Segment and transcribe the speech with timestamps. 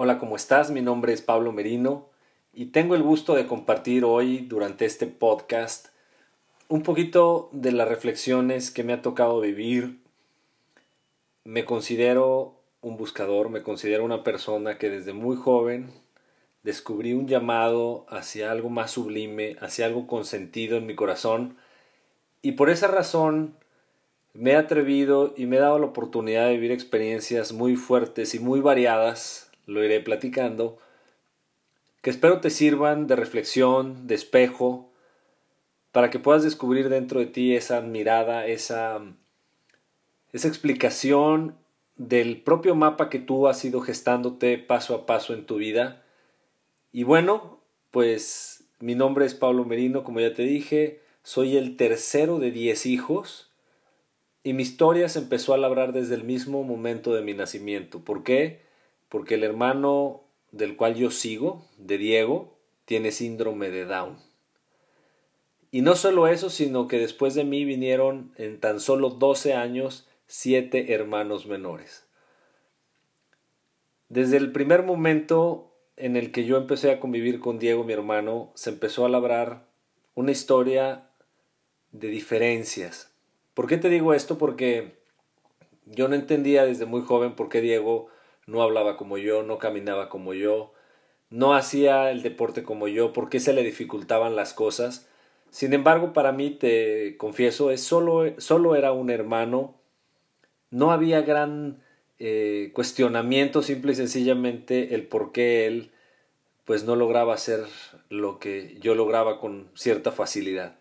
[0.00, 0.70] Hola, ¿cómo estás?
[0.70, 2.06] Mi nombre es Pablo Merino
[2.52, 5.88] y tengo el gusto de compartir hoy durante este podcast
[6.68, 9.98] un poquito de las reflexiones que me ha tocado vivir.
[11.42, 15.90] Me considero un buscador, me considero una persona que desde muy joven
[16.62, 21.56] descubrí un llamado hacia algo más sublime, hacia algo consentido en mi corazón
[22.40, 23.56] y por esa razón
[24.32, 28.38] me he atrevido y me he dado la oportunidad de vivir experiencias muy fuertes y
[28.38, 30.78] muy variadas, lo iré platicando,
[32.02, 34.90] que espero te sirvan de reflexión, de espejo,
[35.92, 39.00] para que puedas descubrir dentro de ti esa mirada, esa,
[40.32, 41.56] esa explicación
[41.96, 46.02] del propio mapa que tú has ido gestándote paso a paso en tu vida.
[46.92, 47.60] Y bueno,
[47.90, 52.86] pues mi nombre es Pablo Merino, como ya te dije, soy el tercero de diez
[52.86, 53.50] hijos
[54.42, 58.00] y mi historia se empezó a labrar desde el mismo momento de mi nacimiento.
[58.00, 58.67] ¿Por qué?
[59.08, 60.22] Porque el hermano
[60.52, 64.18] del cual yo sigo, de Diego, tiene síndrome de Down.
[65.70, 70.08] Y no solo eso, sino que después de mí vinieron en tan solo 12 años
[70.26, 72.06] siete hermanos menores.
[74.08, 78.50] Desde el primer momento en el que yo empecé a convivir con Diego, mi hermano,
[78.54, 79.66] se empezó a labrar
[80.14, 81.10] una historia
[81.92, 83.12] de diferencias,
[83.58, 84.38] ¿Por qué te digo esto?
[84.38, 85.00] Porque
[85.84, 88.06] yo no entendía desde muy joven por qué Diego
[88.48, 90.72] no hablaba como yo, no caminaba como yo,
[91.30, 95.06] no hacía el deporte como yo, por qué se le dificultaban las cosas.
[95.50, 99.74] Sin embargo, para mí, te confieso, es solo, solo era un hermano,
[100.70, 101.82] no había gran
[102.18, 105.90] eh, cuestionamiento, simple y sencillamente el por qué él
[106.64, 107.64] pues no lograba hacer
[108.08, 110.76] lo que yo lograba con cierta facilidad.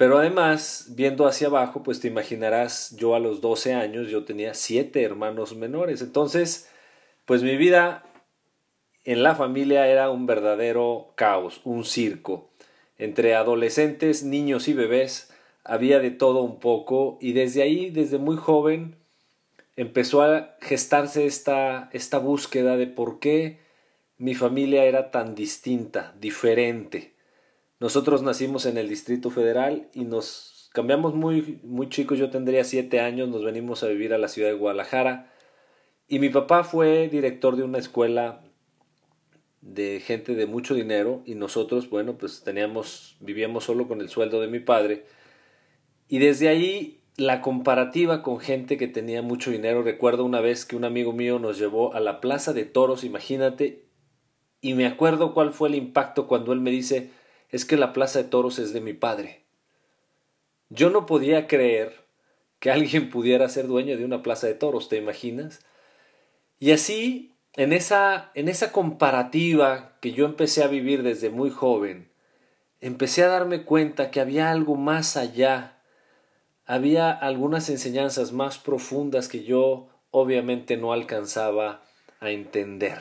[0.00, 4.54] Pero además, viendo hacia abajo, pues te imaginarás, yo a los 12 años, yo tenía
[4.54, 6.00] siete hermanos menores.
[6.00, 6.70] Entonces,
[7.26, 8.06] pues mi vida
[9.04, 12.48] en la familia era un verdadero caos, un circo.
[12.96, 15.34] Entre adolescentes, niños y bebés,
[15.64, 18.96] había de todo un poco y desde ahí, desde muy joven,
[19.76, 23.58] empezó a gestarse esta, esta búsqueda de por qué
[24.16, 27.09] mi familia era tan distinta, diferente.
[27.80, 33.00] Nosotros nacimos en el Distrito Federal y nos cambiamos muy, muy chicos, yo tendría siete
[33.00, 35.32] años, nos venimos a vivir a la ciudad de Guadalajara.
[36.06, 38.42] Y mi papá fue director de una escuela
[39.62, 44.42] de gente de mucho dinero y nosotros, bueno, pues teníamos, vivíamos solo con el sueldo
[44.42, 45.06] de mi padre.
[46.06, 50.76] Y desde ahí la comparativa con gente que tenía mucho dinero, recuerdo una vez que
[50.76, 53.86] un amigo mío nos llevó a la Plaza de Toros, imagínate,
[54.60, 57.10] y me acuerdo cuál fue el impacto cuando él me dice,
[57.50, 59.42] es que la plaza de toros es de mi padre.
[60.68, 62.04] Yo no podía creer
[62.60, 65.60] que alguien pudiera ser dueño de una plaza de toros, ¿te imaginas?
[66.58, 72.10] Y así, en esa, en esa comparativa que yo empecé a vivir desde muy joven,
[72.80, 75.78] empecé a darme cuenta que había algo más allá,
[76.66, 81.82] había algunas enseñanzas más profundas que yo obviamente no alcanzaba
[82.20, 82.98] a entender.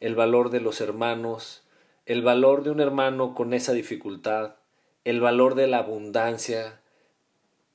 [0.00, 1.61] El valor de los hermanos,
[2.06, 4.56] el valor de un hermano con esa dificultad,
[5.04, 6.80] el valor de la abundancia,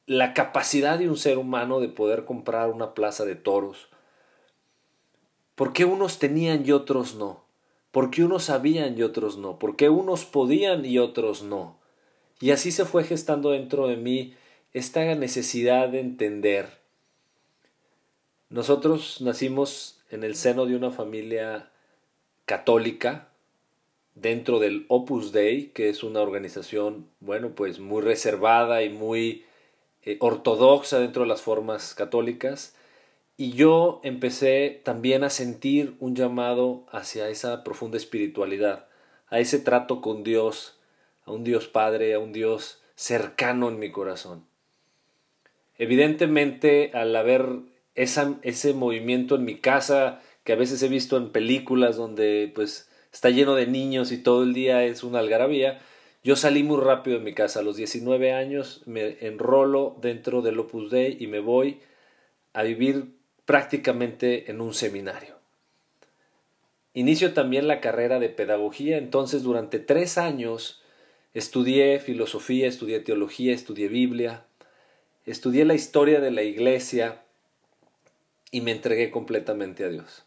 [0.06, 3.90] la capacidad de un ser humano de poder comprar una plaza de toros.
[5.56, 7.44] ¿Por qué unos tenían y otros no?
[7.92, 9.60] ¿Por qué unos sabían y otros no?
[9.60, 11.78] ¿Por qué unos podían y otros no?
[12.40, 14.36] Y así se fue gestando dentro de mí
[14.74, 16.70] esta necesidad de entender.
[18.50, 21.72] Nosotros nacimos en el seno de una familia
[22.46, 23.30] católica,
[24.22, 29.46] dentro del Opus Dei, que es una organización, bueno, pues muy reservada y muy
[30.04, 32.76] eh, ortodoxa dentro de las formas católicas.
[33.38, 38.88] Y yo empecé también a sentir un llamado hacia esa profunda espiritualidad,
[39.28, 40.80] a ese trato con Dios,
[41.26, 44.46] a un Dios Padre, a un Dios cercano en mi corazón.
[45.78, 47.46] Evidentemente, al haber
[47.94, 52.90] esa, ese movimiento en mi casa, que a veces he visto en películas donde pues
[53.18, 55.80] está lleno de niños y todo el día es una algarabía.
[56.24, 60.60] Yo salí muy rápido de mi casa, a los 19 años me enrolo dentro del
[60.60, 61.80] Opus Dei y me voy
[62.54, 63.16] a vivir
[63.46, 65.34] prácticamente en un seminario.
[66.94, 70.84] Inicio también la carrera de pedagogía, entonces durante tres años
[71.34, 74.46] estudié filosofía, estudié teología, estudié Biblia,
[75.26, 77.24] estudié la historia de la iglesia
[78.52, 80.27] y me entregué completamente a Dios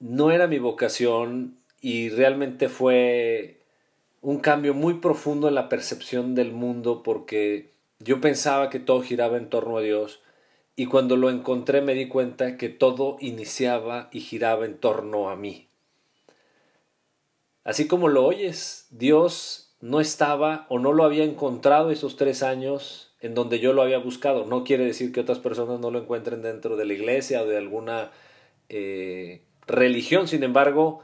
[0.00, 3.60] no era mi vocación y realmente fue
[4.20, 9.36] un cambio muy profundo en la percepción del mundo porque yo pensaba que todo giraba
[9.36, 10.20] en torno a Dios
[10.76, 15.36] y cuando lo encontré me di cuenta que todo iniciaba y giraba en torno a
[15.36, 15.68] mí.
[17.62, 23.14] Así como lo oyes, Dios no estaba o no lo había encontrado esos tres años
[23.20, 24.44] en donde yo lo había buscado.
[24.44, 27.56] No quiere decir que otras personas no lo encuentren dentro de la iglesia o de
[27.56, 28.10] alguna
[28.68, 30.28] eh, religión.
[30.28, 31.02] Sin embargo,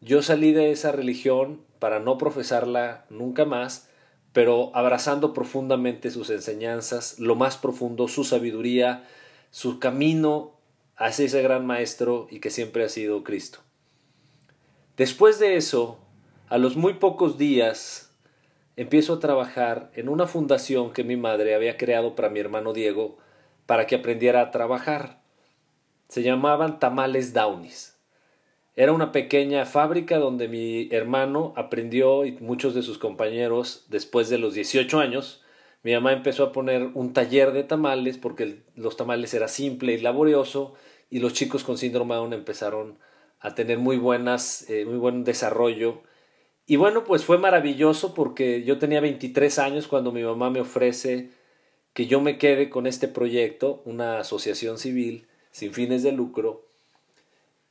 [0.00, 3.88] yo salí de esa religión para no profesarla nunca más,
[4.32, 9.04] pero abrazando profundamente sus enseñanzas, lo más profundo, su sabiduría,
[9.50, 10.56] su camino
[10.96, 13.60] hacia ese gran maestro y que siempre ha sido Cristo.
[14.96, 15.98] Después de eso,
[16.48, 18.14] a los muy pocos días,
[18.76, 23.18] empiezo a trabajar en una fundación que mi madre había creado para mi hermano Diego
[23.66, 25.20] para que aprendiera a trabajar.
[26.08, 27.96] Se llamaban Tamales Downies.
[28.74, 34.38] Era una pequeña fábrica donde mi hermano aprendió y muchos de sus compañeros, después de
[34.38, 35.42] los 18 años,
[35.82, 40.00] mi mamá empezó a poner un taller de tamales porque los tamales era simple y
[40.00, 40.74] laborioso
[41.10, 42.98] y los chicos con síndrome Down empezaron
[43.38, 46.02] a tener muy buenas, eh, muy buen desarrollo.
[46.66, 51.30] Y bueno, pues fue maravilloso porque yo tenía 23 años cuando mi mamá me ofrece
[51.92, 55.25] que yo me quede con este proyecto, una asociación civil
[55.56, 56.66] sin fines de lucro.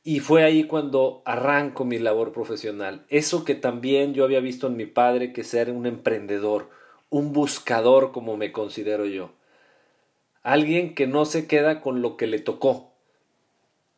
[0.02, 3.06] Y fue ahí cuando arranco mi labor profesional.
[3.10, 6.68] Eso que también yo había visto en mi padre, que ser un emprendedor,
[7.10, 9.30] un buscador como me considero yo.
[10.42, 12.90] Alguien que no se queda con lo que le tocó,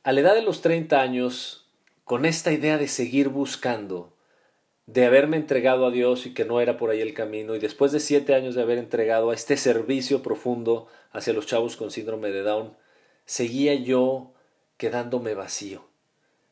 [0.03, 1.67] A la edad de los 30 años
[2.05, 4.14] con esta idea de seguir buscando,
[4.87, 7.91] de haberme entregado a Dios y que no era por ahí el camino, y después
[7.91, 12.29] de siete años de haber entregado a este servicio profundo hacia los chavos con síndrome
[12.29, 12.75] de Down,
[13.25, 14.33] seguía yo
[14.77, 15.85] quedándome vacío,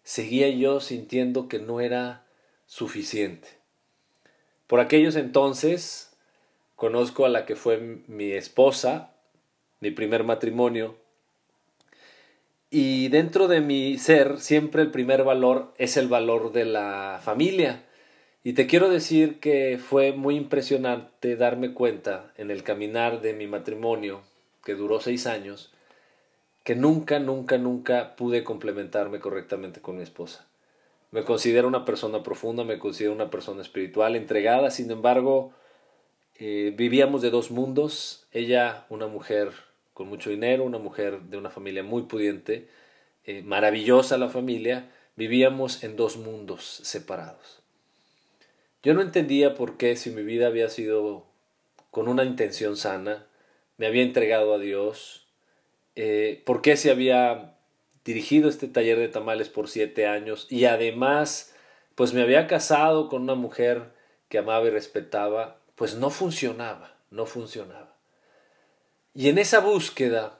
[0.04, 2.26] seguía yo sintiendo que no era
[2.66, 3.50] suficiente.
[4.66, 6.16] Por aquellos entonces,
[6.76, 9.14] conozco a la que fue mi esposa,
[9.80, 10.98] mi primer matrimonio,
[12.76, 17.84] y dentro de mi ser, siempre el primer valor es el valor de la familia.
[18.46, 23.48] Y te quiero decir que fue muy impresionante darme cuenta en el caminar de mi
[23.48, 24.22] matrimonio,
[24.66, 25.72] que duró seis años,
[26.66, 30.46] que nunca, nunca, nunca pude complementarme correctamente con mi esposa.
[31.12, 35.54] Me considero una persona profunda, me considero una persona espiritual, entregada, sin embargo,
[36.38, 39.52] eh, vivíamos de dos mundos, ella una mujer
[39.94, 42.68] con mucho dinero, una mujer de una familia muy pudiente,
[43.26, 47.63] eh, maravillosa la familia, vivíamos en dos mundos separados.
[48.84, 51.26] Yo no entendía por qué si mi vida había sido
[51.90, 53.26] con una intención sana,
[53.78, 55.26] me había entregado a Dios,
[55.96, 57.56] eh, por qué se había
[58.04, 61.56] dirigido este taller de tamales por siete años y además
[61.96, 63.94] pues me había casado con una mujer
[64.28, 67.96] que amaba y respetaba, pues no funcionaba, no funcionaba.
[69.14, 70.40] Y en esa búsqueda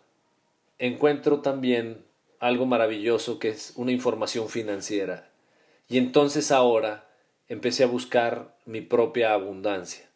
[0.80, 2.04] encuentro también
[2.40, 5.30] algo maravilloso que es una información financiera.
[5.88, 7.08] Y entonces ahora
[7.48, 10.10] empecé a buscar mi propia abundancia.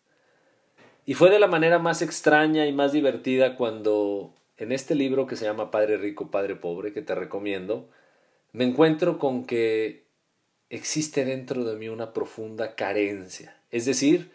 [1.05, 5.35] Y fue de la manera más extraña y más divertida cuando en este libro que
[5.35, 7.89] se llama Padre Rico, Padre Pobre, que te recomiendo,
[8.51, 10.05] me encuentro con que
[10.69, 13.55] existe dentro de mí una profunda carencia.
[13.71, 14.31] Es decir,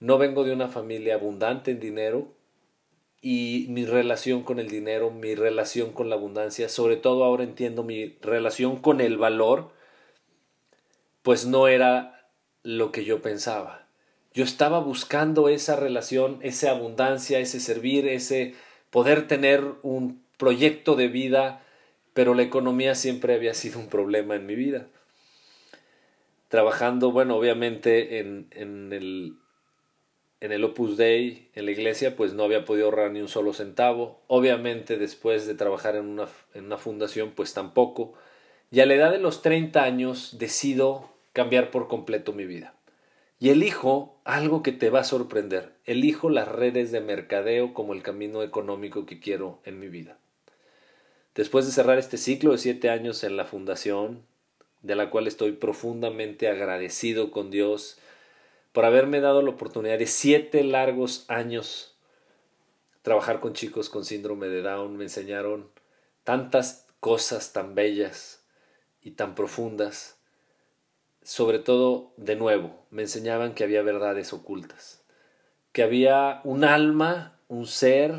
[0.00, 2.32] no vengo de una familia abundante en dinero
[3.20, 7.82] y mi relación con el dinero, mi relación con la abundancia, sobre todo ahora entiendo
[7.82, 9.72] mi relación con el valor,
[11.22, 12.17] pues no era
[12.68, 13.86] lo que yo pensaba.
[14.34, 18.54] Yo estaba buscando esa relación, esa abundancia, ese servir, ese
[18.90, 21.62] poder tener un proyecto de vida,
[22.12, 24.86] pero la economía siempre había sido un problema en mi vida.
[26.48, 29.38] Trabajando, bueno, obviamente en, en, el,
[30.40, 33.54] en el Opus Dei, en la iglesia, pues no había podido ahorrar ni un solo
[33.54, 34.20] centavo.
[34.26, 38.12] Obviamente después de trabajar en una, en una fundación, pues tampoco.
[38.70, 42.74] Y a la edad de los 30 años decido cambiar por completo mi vida.
[43.38, 45.72] Y elijo algo que te va a sorprender.
[45.84, 50.18] Elijo las redes de mercadeo como el camino económico que quiero en mi vida.
[51.36, 54.24] Después de cerrar este ciclo de siete años en la fundación,
[54.82, 58.00] de la cual estoy profundamente agradecido con Dios
[58.72, 61.94] por haberme dado la oportunidad de siete largos años
[63.02, 65.70] trabajar con chicos con síndrome de Down, me enseñaron
[66.24, 68.42] tantas cosas tan bellas
[69.00, 70.17] y tan profundas
[71.28, 75.04] sobre todo, de nuevo, me enseñaban que había verdades ocultas,
[75.72, 78.14] que había un alma, un ser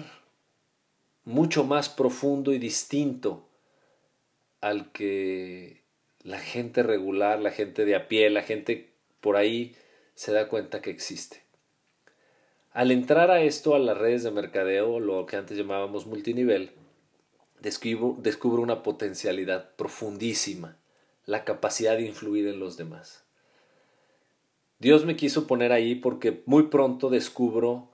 [1.24, 3.50] mucho más profundo y distinto
[4.62, 5.82] al que
[6.22, 9.76] la gente regular, la gente de a pie, la gente por ahí
[10.14, 11.42] se da cuenta que existe.
[12.74, 16.74] Al entrar a esto, a las redes de mercadeo, lo que antes llamábamos multinivel,
[17.60, 20.78] descubro, descubro una potencialidad profundísima
[21.30, 23.24] la capacidad de influir en los demás.
[24.80, 27.90] Dios me quiso poner ahí porque muy pronto descubro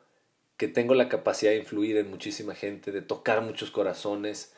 [0.56, 4.54] que tengo la capacidad de influir en muchísima gente, de tocar muchos corazones,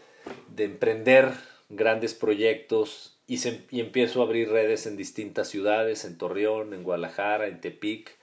[0.55, 1.31] de emprender
[1.69, 3.39] grandes proyectos y,
[3.79, 8.15] empiezo a abrir redes en distintas ciudades, en Torreón, en Guadalajara, en Tepic,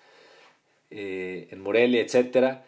[0.91, 2.61] eh, en Morelia, etc.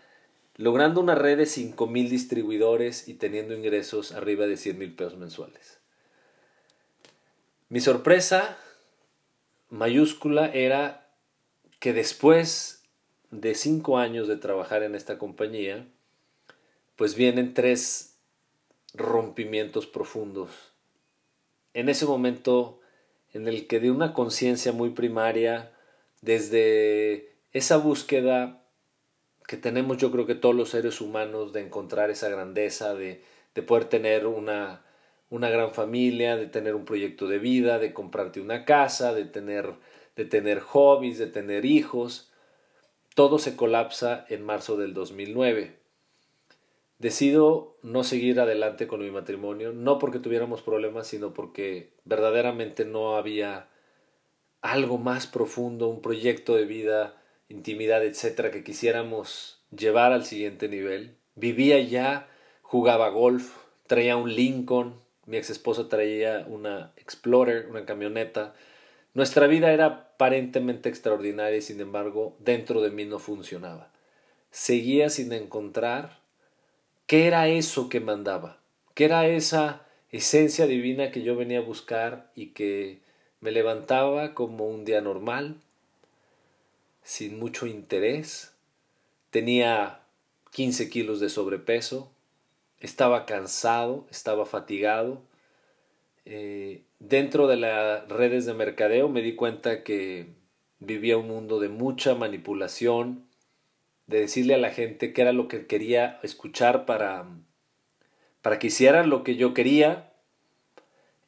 [0.57, 5.76] Logrando una red de 5.000 distribuidores y teniendo ingresos arriba de 100 mil pesos mensuales.
[7.69, 8.57] Mi sorpresa
[9.71, 11.11] mayúscula era
[11.81, 12.85] que después
[13.33, 15.85] de cinco años de trabajar en esta compañía,
[16.95, 18.21] pues vienen tres
[18.95, 20.51] rompimientos profundos.
[21.75, 22.81] En ese momento
[23.33, 25.73] en el que de una conciencia muy primaria,
[26.23, 28.63] desde esa búsqueda
[29.49, 33.25] que tenemos yo creo que todos los seres humanos de encontrar esa grandeza, de,
[33.57, 34.86] de poder tener una
[35.31, 39.75] una gran familia, de tener un proyecto de vida, de comprarte una casa, de tener,
[40.15, 42.31] de tener hobbies, de tener hijos.
[43.15, 45.79] Todo se colapsa en marzo del 2009.
[46.99, 53.17] Decido no seguir adelante con mi matrimonio, no porque tuviéramos problemas, sino porque verdaderamente no
[53.17, 53.69] había
[54.63, 61.17] algo más profundo, un proyecto de vida, intimidad, etcétera, que quisiéramos llevar al siguiente nivel.
[61.35, 62.29] Vivía ya,
[62.63, 63.57] jugaba golf,
[63.87, 68.55] traía un Lincoln, mi ex esposa traía una Explorer, una camioneta.
[69.15, 73.91] Nuestra vida era aparentemente extraordinaria y sin embargo dentro de mí no funcionaba.
[74.51, 76.21] Seguía sin encontrar
[77.07, 78.59] qué era eso que mandaba,
[78.95, 83.01] qué era esa esencia divina que yo venía a buscar y que
[83.41, 85.57] me levantaba como un día normal,
[87.03, 88.53] sin mucho interés.
[89.31, 90.01] Tenía
[90.53, 92.11] 15 kilos de sobrepeso,
[92.81, 95.23] estaba cansado, estaba fatigado.
[96.25, 100.35] Eh, dentro de las redes de mercadeo me di cuenta que
[100.79, 103.27] vivía un mundo de mucha manipulación,
[104.07, 107.27] de decirle a la gente qué era lo que quería escuchar para,
[108.43, 110.13] para que hicieran lo que yo quería,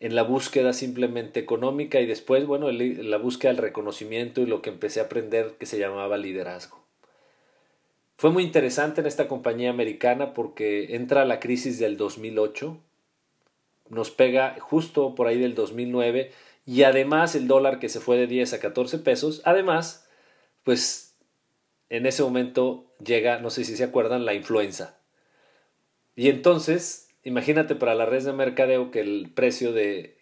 [0.01, 4.71] en la búsqueda simplemente económica y después, bueno, la búsqueda del reconocimiento y lo que
[4.71, 6.88] empecé a aprender que se llamaba liderazgo.
[8.19, 12.77] Fue muy interesante en esta compañía americana porque entra la crisis del 2008,
[13.91, 16.33] nos pega justo por ahí del 2009
[16.67, 20.09] y además el dólar que se fue de 10 a 14 pesos, además,
[20.65, 21.15] pues
[21.91, 24.99] en ese momento llega, no sé si se acuerdan, la influenza.
[26.17, 30.19] Y entonces, imagínate para la red de mercadeo que el precio de,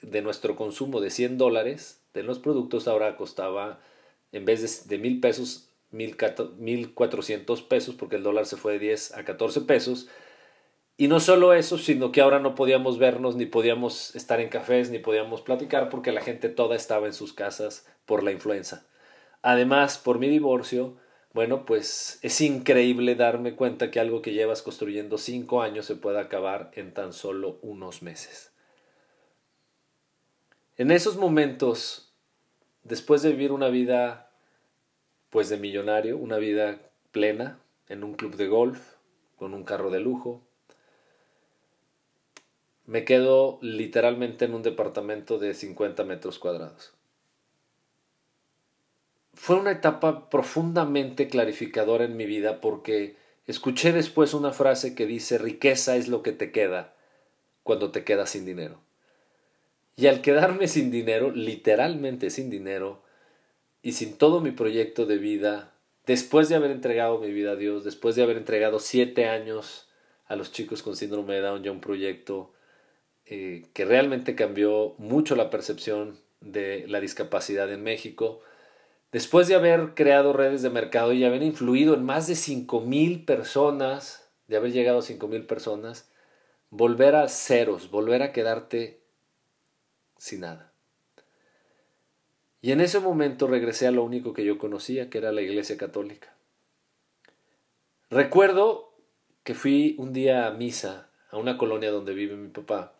[0.00, 3.80] de nuestro consumo de 100 dólares de los productos ahora costaba,
[4.30, 9.14] en vez de, de mil pesos, 1.400 pesos porque el dólar se fue de 10
[9.16, 10.08] a 14 pesos.
[10.96, 14.90] Y no solo eso, sino que ahora no podíamos vernos, ni podíamos estar en cafés,
[14.90, 18.86] ni podíamos platicar porque la gente toda estaba en sus casas por la influenza.
[19.42, 20.96] Además, por mi divorcio,
[21.32, 26.20] bueno, pues es increíble darme cuenta que algo que llevas construyendo cinco años se puede
[26.20, 28.52] acabar en tan solo unos meses.
[30.76, 32.14] En esos momentos,
[32.82, 34.31] después de vivir una vida,
[35.32, 36.78] pues de millonario, una vida
[37.10, 37.58] plena,
[37.88, 38.96] en un club de golf,
[39.36, 40.42] con un carro de lujo,
[42.84, 46.92] me quedo literalmente en un departamento de 50 metros cuadrados.
[49.32, 55.38] Fue una etapa profundamente clarificadora en mi vida porque escuché después una frase que dice
[55.38, 56.94] riqueza es lo que te queda
[57.62, 58.82] cuando te quedas sin dinero.
[59.96, 63.02] Y al quedarme sin dinero, literalmente sin dinero,
[63.82, 65.74] y sin todo mi proyecto de vida,
[66.06, 69.88] después de haber entregado mi vida a Dios, después de haber entregado siete años
[70.26, 72.52] a los chicos con síndrome de Down, ya un proyecto
[73.26, 78.40] eh, que realmente cambió mucho la percepción de la discapacidad en México,
[79.10, 82.36] después de haber creado redes de mercado y haber influido en más de
[82.84, 86.10] mil personas, de haber llegado a mil personas,
[86.70, 89.00] volver a ceros, volver a quedarte
[90.18, 90.71] sin nada.
[92.62, 95.76] Y en ese momento regresé a lo único que yo conocía, que era la Iglesia
[95.76, 96.34] Católica.
[98.08, 98.94] Recuerdo
[99.44, 102.94] que fui un día a misa a una colonia donde vive mi papá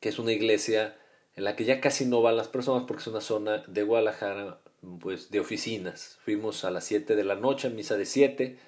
[0.00, 0.96] que es una iglesia
[1.36, 4.60] en la que ya casi no van las personas porque es una zona de Guadalajara,
[4.98, 6.18] pues de oficinas.
[6.24, 8.58] Fuimos a las 7 de la noche, a misa de 7,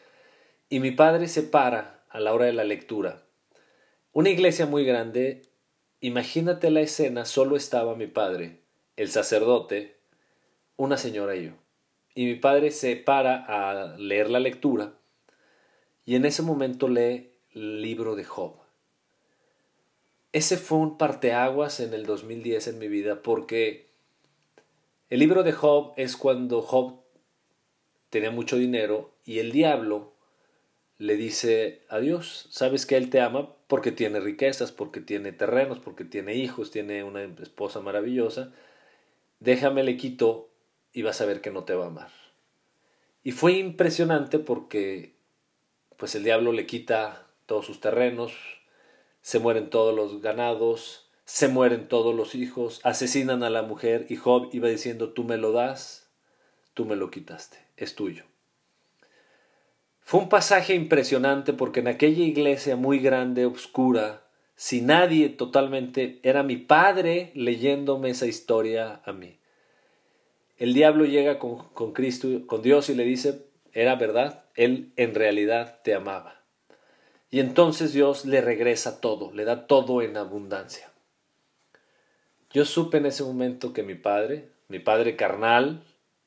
[0.69, 3.23] y mi padre se para a la hora de la lectura.
[4.13, 5.43] Una iglesia muy grande,
[6.01, 8.61] imagínate la escena, solo estaba mi padre,
[8.97, 9.97] el sacerdote,
[10.83, 11.53] una señora y yo.
[12.13, 14.95] Y mi padre se para a leer la lectura
[16.05, 18.57] y en ese momento lee el libro de Job.
[20.33, 23.91] Ese fue un parteaguas en el 2010 en mi vida porque
[25.09, 27.01] el libro de Job es cuando Job
[28.11, 30.15] tenía mucho dinero y el diablo
[30.99, 35.79] le dice a Dios, sabes que Él te ama porque tiene riquezas, porque tiene terrenos,
[35.79, 38.53] porque tiene hijos, tiene una esposa maravillosa,
[39.39, 40.52] déjame le quito
[40.93, 42.11] y vas a ver que no te va a amar.
[43.23, 45.15] Y fue impresionante porque
[45.97, 48.33] pues el diablo le quita todos sus terrenos,
[49.21, 54.17] se mueren todos los ganados, se mueren todos los hijos, asesinan a la mujer y
[54.17, 56.11] Job iba diciendo, tú me lo das,
[56.75, 58.25] tú me lo quitaste, es tuyo.
[60.01, 64.25] Fue un pasaje impresionante porque en aquella iglesia muy grande, oscura,
[64.57, 69.39] sin nadie totalmente, era mi padre leyéndome esa historia a mí.
[70.63, 75.81] El diablo llega con, Cristo, con Dios y le dice, era verdad, él en realidad
[75.83, 76.41] te amaba.
[77.33, 80.93] Y entonces Dios le regresa todo, le da todo en abundancia.
[82.53, 85.83] Yo supe en ese momento que mi padre, mi padre carnal,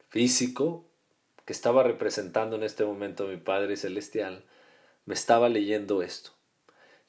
[0.10, 0.84] físico,
[1.46, 4.44] que estaba representando en este momento a mi Padre Celestial,
[5.06, 6.32] me estaba leyendo esto.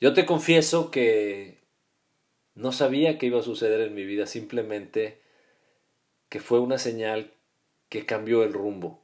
[0.00, 1.58] Yo te confieso que
[2.54, 5.25] no sabía qué iba a suceder en mi vida, simplemente
[6.28, 7.34] que fue una señal
[7.88, 9.02] que cambió el rumbo.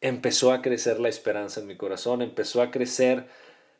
[0.00, 3.28] Empezó a crecer la esperanza en mi corazón, empezó a crecer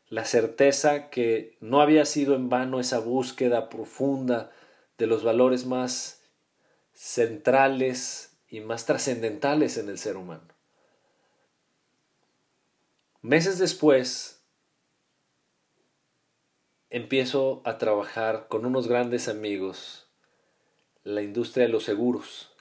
[0.09, 4.51] la certeza que no había sido en vano esa búsqueda profunda
[4.97, 6.21] de los valores más
[6.93, 10.47] centrales y más trascendentales en el ser humano.
[13.21, 14.43] Meses después,
[16.89, 20.07] empiezo a trabajar con unos grandes amigos
[21.03, 22.54] la industria de los seguros.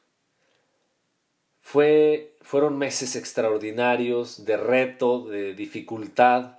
[1.65, 6.59] Fue, fueron meses extraordinarios de reto, de dificultad,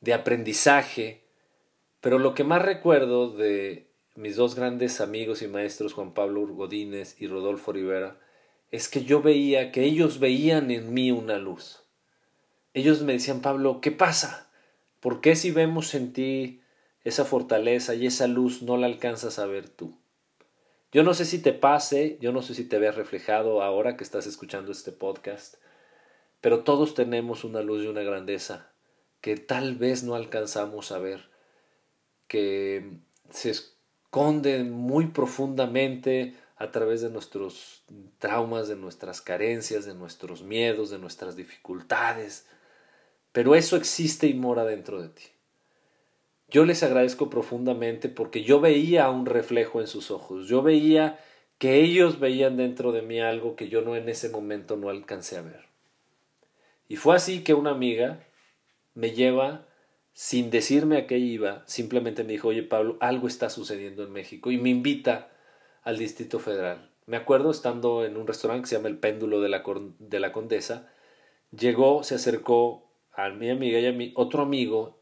[0.00, 1.24] de aprendizaje,
[2.00, 7.20] pero lo que más recuerdo de mis dos grandes amigos y maestros, Juan Pablo Godínez
[7.20, 8.20] y Rodolfo Rivera,
[8.70, 11.82] es que yo veía que ellos veían en mí una luz.
[12.72, 14.48] Ellos me decían, Pablo, ¿qué pasa?
[15.00, 16.62] ¿Por qué si vemos en ti
[17.02, 19.98] esa fortaleza y esa luz no la alcanzas a ver tú?
[20.92, 24.04] Yo no sé si te pase, yo no sé si te ves reflejado ahora que
[24.04, 25.56] estás escuchando este podcast,
[26.40, 28.70] pero todos tenemos una luz y una grandeza
[29.20, 31.28] que tal vez no alcanzamos a ver,
[32.28, 32.98] que
[33.30, 37.82] se esconde muy profundamente a través de nuestros
[38.18, 42.46] traumas, de nuestras carencias, de nuestros miedos, de nuestras dificultades.
[43.32, 45.24] Pero eso existe y mora dentro de ti.
[46.48, 51.18] Yo les agradezco profundamente porque yo veía un reflejo en sus ojos, yo veía
[51.58, 55.38] que ellos veían dentro de mí algo que yo no en ese momento no alcancé
[55.38, 55.64] a ver.
[56.88, 58.20] Y fue así que una amiga
[58.94, 59.66] me lleva
[60.12, 64.50] sin decirme a qué iba, simplemente me dijo, oye Pablo, algo está sucediendo en México
[64.50, 65.28] y me invita
[65.82, 66.90] al Distrito Federal.
[67.06, 69.62] Me acuerdo estando en un restaurante que se llama El Péndulo de la,
[69.98, 70.90] de la Condesa,
[71.50, 74.98] llegó, se acercó a mi amiga y a mi otro amigo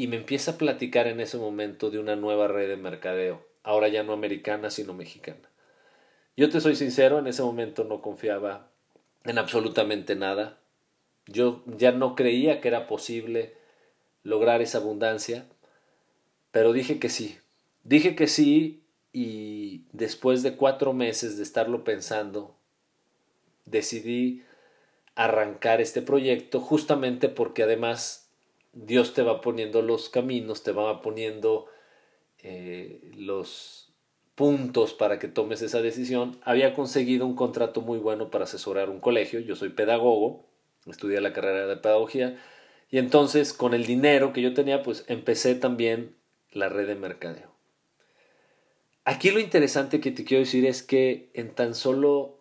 [0.00, 3.88] y me empieza a platicar en ese momento de una nueva red de mercadeo, ahora
[3.88, 5.50] ya no americana sino mexicana.
[6.38, 8.70] Yo te soy sincero, en ese momento no confiaba
[9.24, 10.58] en absolutamente nada.
[11.26, 13.52] Yo ya no creía que era posible
[14.22, 15.44] lograr esa abundancia,
[16.50, 17.36] pero dije que sí.
[17.84, 18.82] Dije que sí
[19.12, 22.56] y después de cuatro meses de estarlo pensando,
[23.66, 24.44] decidí
[25.14, 28.29] arrancar este proyecto justamente porque además
[28.72, 31.66] Dios te va poniendo los caminos, te va poniendo
[32.38, 33.92] eh, los
[34.34, 36.40] puntos para que tomes esa decisión.
[36.44, 40.46] Había conseguido un contrato muy bueno para asesorar un colegio, yo soy pedagogo,
[40.86, 42.38] estudié la carrera de pedagogía
[42.90, 46.16] y entonces con el dinero que yo tenía pues empecé también
[46.52, 47.50] la red de mercadeo.
[49.04, 52.38] Aquí lo interesante que te quiero decir es que en tan solo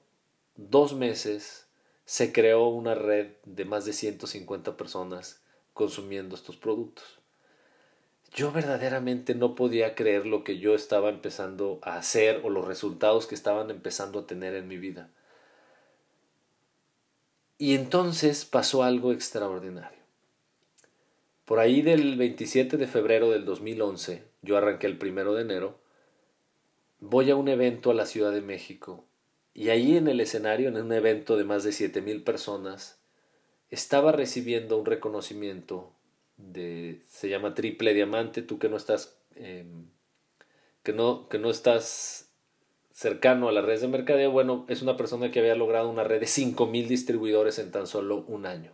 [0.55, 1.67] dos meses
[2.05, 5.41] se creó una red de más de 150 personas
[5.79, 7.05] consumiendo estos productos.
[8.33, 13.27] Yo verdaderamente no podía creer lo que yo estaba empezando a hacer o los resultados
[13.27, 15.09] que estaban empezando a tener en mi vida.
[17.57, 19.99] Y entonces pasó algo extraordinario.
[21.45, 25.79] Por ahí del 27 de febrero del 2011, yo arranqué el primero de enero,
[26.99, 29.05] voy a un evento a la Ciudad de México
[29.53, 32.98] y ahí en el escenario, en un evento de más de siete mil personas,
[33.69, 35.91] estaba recibiendo un reconocimiento
[36.37, 39.87] de se llama triple diamante tú que no estás em,
[40.83, 42.29] que no que no estás
[42.91, 46.21] cercano a las redes de mercadeo bueno es una persona que había logrado una red
[46.21, 48.71] de cinco mil distribuidores en tan solo un año.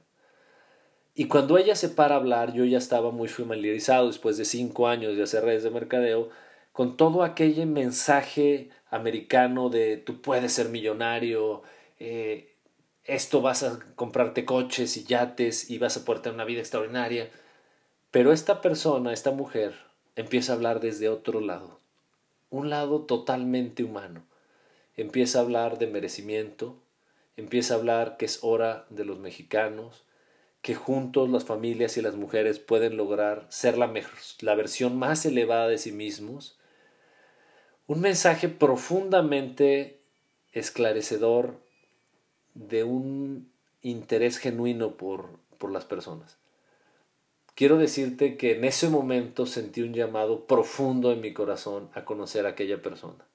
[1.17, 4.87] Y cuando ella se para a hablar yo ya estaba muy familiarizado después de cinco
[4.87, 6.29] años de hacer redes de mercadeo
[6.71, 11.63] con todo aquel mensaje americano de tú puedes ser millonario
[11.99, 12.54] eh,
[13.05, 17.29] esto vas a comprarte coches y yates y vas a poder tener una vida extraordinaria.
[18.11, 19.75] Pero esta persona, esta mujer,
[20.15, 21.79] empieza a hablar desde otro lado,
[22.49, 24.25] un lado totalmente humano.
[24.95, 26.79] Empieza a hablar de merecimiento,
[27.37, 30.03] empieza a hablar que es hora de los mexicanos,
[30.61, 33.93] que juntos las familias y las mujeres pueden lograr ser la,
[34.39, 36.57] la versión más elevada de sí mismos.
[37.85, 39.99] Un mensaje profundamente
[40.53, 41.64] esclarecedor
[42.55, 46.37] de un interés genuino por, por las personas.
[47.53, 52.45] Quiero decirte que en ese momento sentí un llamado profundo en mi corazón a conocer
[52.45, 53.25] a aquella persona.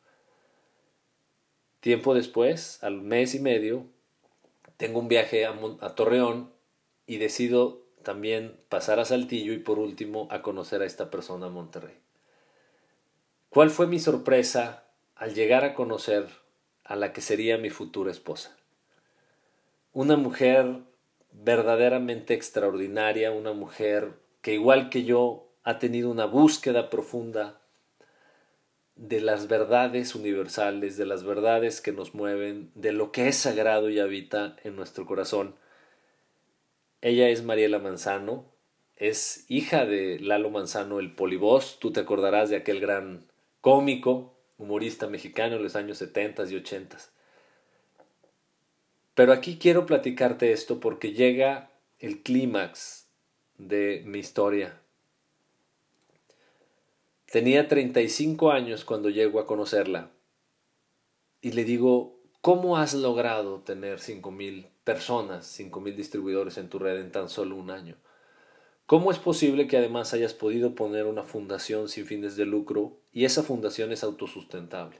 [1.80, 3.86] Tiempo después, al mes y medio,
[4.76, 6.52] tengo un viaje a, a, Torreón
[7.06, 11.54] y decido también pasar a Saltillo y por último a conocer a esta persona en
[11.54, 11.96] Monterrey.
[13.48, 14.84] ¿Cuál fue mi sorpresa
[15.16, 16.28] al llegar a conocer
[16.84, 18.59] a la que sería mi futura esposa?
[19.92, 20.82] Una mujer
[21.32, 27.60] verdaderamente extraordinaria, una mujer que igual que yo ha tenido una búsqueda profunda
[28.96, 33.88] de las verdades universales, de las verdades que nos mueven, de lo que es sagrado
[33.88, 35.56] y habita en nuestro corazón.
[37.00, 38.44] Ella es Mariela Manzano,
[38.96, 43.26] es hija de Lalo Manzano, el polibos, tú te acordarás de aquel gran
[43.62, 46.98] cómico, humorista mexicano en los años 70 y 80.
[49.20, 53.06] Pero aquí quiero platicarte esto porque llega el clímax
[53.58, 54.80] de mi historia.
[57.30, 60.10] Tenía 35 años cuando llego a conocerla
[61.42, 67.12] y le digo, ¿cómo has logrado tener 5.000 personas, 5.000 distribuidores en tu red en
[67.12, 67.96] tan solo un año?
[68.86, 73.26] ¿Cómo es posible que además hayas podido poner una fundación sin fines de lucro y
[73.26, 74.96] esa fundación es autosustentable?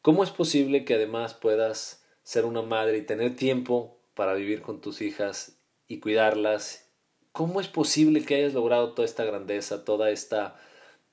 [0.00, 4.80] ¿Cómo es posible que además puedas ser una madre y tener tiempo para vivir con
[4.80, 6.90] tus hijas y cuidarlas.
[7.30, 10.60] ¿Cómo es posible que hayas logrado toda esta grandeza, toda esta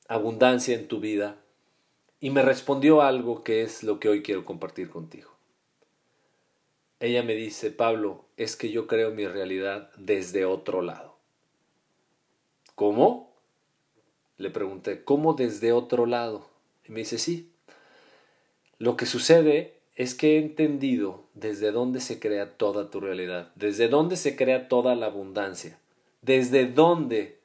[0.07, 1.37] abundancia en tu vida?
[2.19, 5.29] Y me respondió algo que es lo que hoy quiero compartir contigo.
[6.99, 11.19] Ella me dice, Pablo, es que yo creo mi realidad desde otro lado.
[12.73, 13.31] ¿Cómo?
[14.37, 16.49] Le pregunté, ¿cómo desde otro lado?
[16.87, 17.51] Y me dice, sí.
[18.79, 23.87] Lo que sucede es que he entendido desde dónde se crea toda tu realidad, desde
[23.87, 25.77] dónde se crea toda la abundancia,
[26.21, 27.39] desde dónde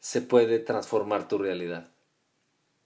[0.00, 1.90] se puede transformar tu realidad.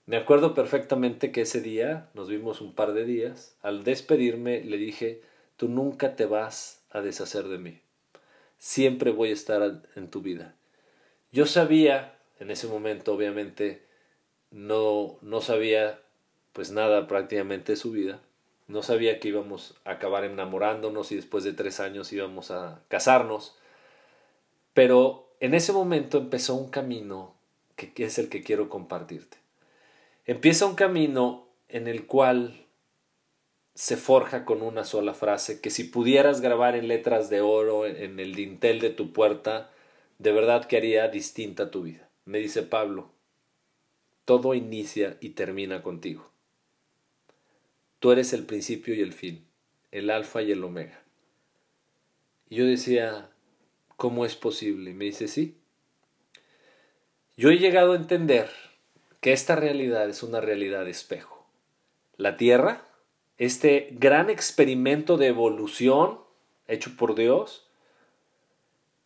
[0.05, 4.77] Me acuerdo perfectamente que ese día, nos vimos un par de días, al despedirme le
[4.77, 5.21] dije,
[5.57, 7.79] tú nunca te vas a deshacer de mí,
[8.57, 10.55] siempre voy a estar en tu vida.
[11.31, 13.83] Yo sabía, en ese momento obviamente,
[14.51, 16.01] no, no sabía
[16.53, 18.21] pues nada prácticamente de su vida.
[18.71, 23.57] No sabía que íbamos a acabar enamorándonos y después de tres años íbamos a casarnos.
[24.73, 27.35] Pero en ese momento empezó un camino
[27.75, 29.37] que, es el que quiero compartirte.
[30.25, 32.65] Empieza un camino en el cual
[33.75, 38.21] se forja con una sola frase, que si pudieras grabar en letras de oro en
[38.21, 39.69] el dintel de tu puerta,
[40.17, 42.07] de verdad que haría distinta tu vida.
[42.23, 43.11] Me dice Pablo,
[44.23, 46.30] todo inicia y termina contigo.
[48.01, 49.45] Tú eres el principio y el fin,
[49.91, 51.03] el alfa y el omega.
[52.49, 53.29] Y yo decía,
[53.95, 54.89] ¿cómo es posible?
[54.89, 55.55] Y me dice, sí.
[57.37, 58.49] Yo he llegado a entender
[59.19, 61.45] que esta realidad es una realidad de espejo.
[62.17, 62.87] La Tierra,
[63.37, 66.21] este gran experimento de evolución
[66.67, 67.67] hecho por Dios,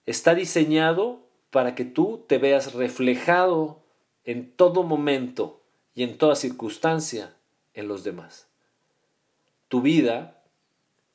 [0.05, 3.83] está diseñado para que tú te veas reflejado
[4.23, 5.61] en todo momento
[5.93, 7.35] y en toda circunstancia
[7.73, 8.47] en los demás.
[9.75, 10.41] Tu vida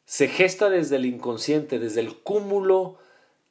[0.05, 2.99] se gesta desde el inconsciente, desde el cúmulo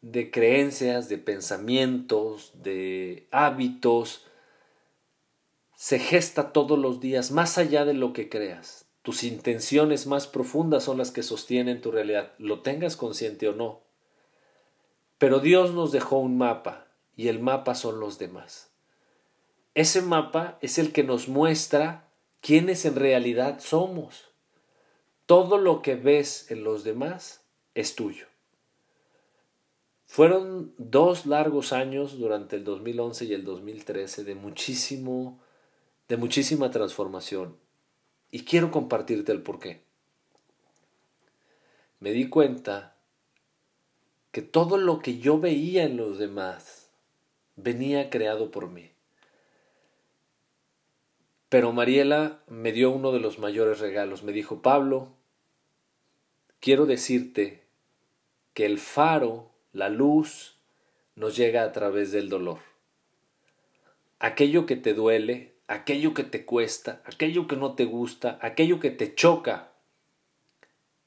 [0.03, 4.27] de creencias, de pensamientos, de hábitos,
[5.75, 8.85] se gesta todos los días, más allá de lo que creas.
[9.01, 13.81] Tus intenciones más profundas son las que sostienen tu realidad, lo tengas consciente o no.
[15.17, 18.69] Pero Dios nos dejó un mapa y el mapa son los demás.
[19.73, 24.28] Ese mapa es el que nos muestra quiénes en realidad somos.
[25.29, 27.43] Todo lo que ves en los demás
[27.75, 28.25] es tuyo.
[30.07, 35.39] Fueron dos largos años durante el 2011 y el 2013 de muchísimo
[36.07, 37.55] de muchísima transformación
[38.31, 39.83] y quiero compartirte el porqué.
[41.99, 42.95] Me di cuenta
[44.31, 46.89] que todo lo que yo veía en los demás
[47.55, 48.89] venía creado por mí.
[51.49, 54.23] Pero Mariela me dio uno de los mayores regalos.
[54.23, 55.18] Me dijo, Pablo,
[56.59, 57.63] quiero decirte
[58.53, 60.57] que el faro, la luz,
[61.15, 62.59] nos llega a través del dolor.
[64.19, 68.91] Aquello que te duele, aquello que te cuesta, aquello que no te gusta, aquello que
[68.91, 69.71] te choca,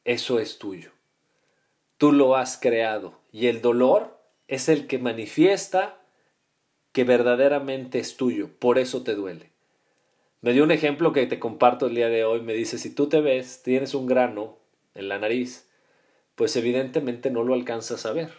[0.05, 0.93] eso es tuyo
[2.03, 6.01] tú lo has creado y el dolor es el que manifiesta
[6.91, 9.51] que verdaderamente es tuyo, por eso te duele.
[10.41, 13.09] Me dio un ejemplo que te comparto el día de hoy, me dice, si tú
[13.09, 14.59] te ves, tienes un grano
[14.95, 15.69] en la nariz,
[16.35, 18.33] pues evidentemente no lo alcanzas a ver.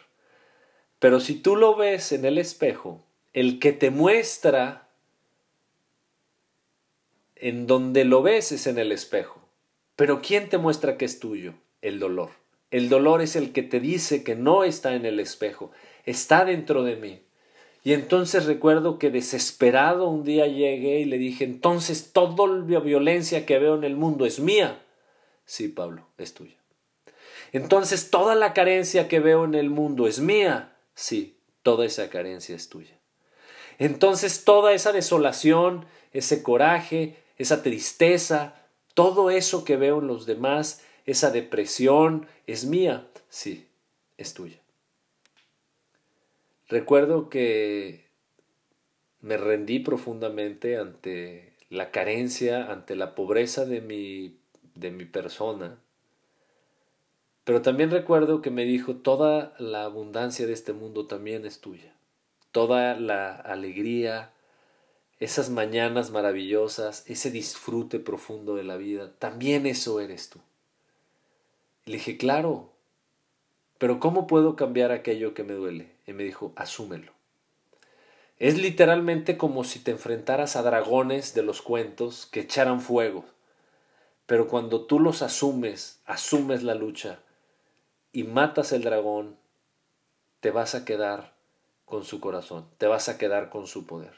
[0.99, 4.87] Pero si tú lo ves en el espejo, el que te muestra
[7.35, 9.41] en donde lo ves es en el espejo.
[9.95, 11.53] Pero ¿quién te muestra que es tuyo?
[11.81, 12.29] El dolor.
[12.71, 15.71] El dolor es el que te dice que no está en el espejo,
[16.05, 17.21] está dentro de mí.
[17.83, 23.45] Y entonces recuerdo que desesperado un día llegué y le dije, entonces toda la violencia
[23.45, 24.82] que veo en el mundo es mía.
[25.45, 26.57] Sí, Pablo, es tuya.
[27.51, 30.75] Entonces toda la carencia que veo en el mundo es mía.
[30.95, 32.97] Sí, toda esa carencia es tuya.
[33.79, 38.55] Entonces toda esa desolación, ese coraje, esa tristeza,
[38.93, 43.07] todo eso que veo en los demás esa depresión es mía.
[43.29, 43.67] Sí,
[44.17, 44.59] es tuya.
[46.67, 48.05] Recuerdo que
[49.21, 54.37] me rendí profundamente ante la carencia, ante la pobreza de mi,
[54.75, 55.77] de mi persona.
[57.43, 61.93] Pero también recuerdo que me dijo, toda la abundancia de este mundo también es tuya.
[62.51, 64.31] Toda la alegría,
[65.19, 70.39] esas mañanas maravillosas, ese disfrute profundo de la vida, también eso eres tú.
[71.85, 72.69] Le dije, claro,
[73.77, 75.91] pero ¿cómo puedo cambiar aquello que me duele?
[76.07, 77.11] Y me dijo, asúmelo.
[78.39, 83.25] Es literalmente como si te enfrentaras a dragones de los cuentos que echaran fuego.
[84.25, 87.19] Pero cuando tú los asumes, asumes la lucha
[88.11, 89.37] y matas el dragón,
[90.39, 91.35] te vas a quedar
[91.85, 94.13] con su corazón, te vas a quedar con su poder.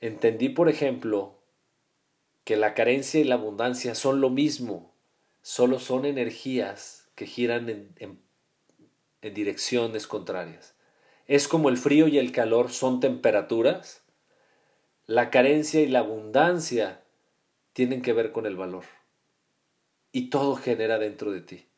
[0.00, 1.38] Entendí, por ejemplo,
[2.44, 4.94] que la carencia y la abundancia son lo mismo
[5.48, 8.20] solo son energías que giran en,
[9.22, 10.74] direcciones contrarias.
[11.26, 14.02] Es como el frío y el calor son temperaturas,
[15.06, 17.02] la carencia y la abundancia
[17.78, 18.82] tienen que ver con el valor.
[20.10, 21.68] Y todo genera dentro de ti.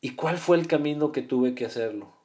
[0.00, 2.16] ¿Y cuál fue el camino que tuve que hacerlo?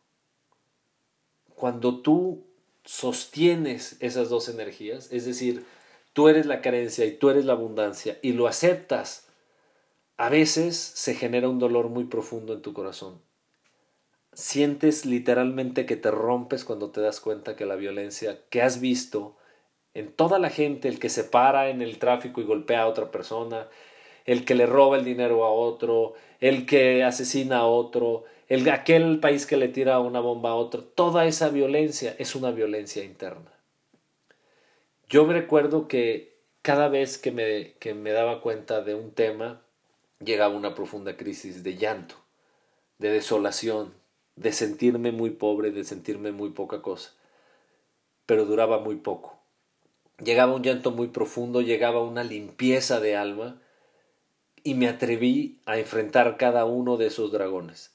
[1.53, 2.47] Cuando tú
[2.83, 5.67] sostienes esas dos energías, es decir,
[6.13, 9.27] tú eres la carencia y tú eres la abundancia, y lo aceptas
[10.17, 13.21] a veces se genera un dolor muy profundo en tu corazón.
[14.33, 19.37] sientes literalmente que te rompes cuando te das cuenta que la violencia que has visto
[19.93, 23.11] en toda la gente, el que se para en el tráfico y golpea a otra
[23.11, 23.67] persona,
[24.25, 29.19] el que le roba el dinero a otro, el que asesina a otro, el aquel
[29.19, 33.51] país que le tira una bomba a otro, toda esa violencia es una violencia interna.
[35.09, 39.61] Yo me recuerdo que cada vez que me, que me daba cuenta de un tema,
[40.19, 42.15] llegaba una profunda crisis de llanto,
[42.97, 43.93] de desolación,
[44.35, 47.11] de sentirme muy pobre, de sentirme muy poca cosa.
[48.25, 49.42] Pero duraba muy poco.
[50.21, 53.61] Llegaba un llanto muy profundo, llegaba una limpieza de alma
[54.63, 57.91] y me atreví a enfrentar cada uno de esos dragones.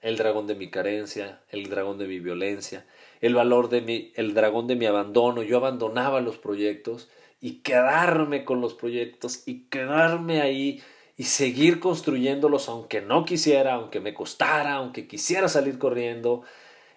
[0.00, 2.86] El dragón de mi carencia, el dragón de mi violencia,
[3.20, 5.42] el valor de mi, el dragón de mi abandono.
[5.42, 7.08] Yo abandonaba los proyectos
[7.40, 10.82] y quedarme con los proyectos y quedarme ahí
[11.16, 16.42] y seguir construyéndolos aunque no quisiera, aunque me costara, aunque quisiera salir corriendo.